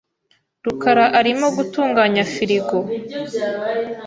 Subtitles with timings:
[0.65, 2.77] rukara arimo gutunganya firigo.